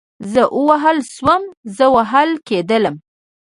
[0.33, 1.43] زه ووهل شوم,
[1.77, 2.95] زه وهل کېدلم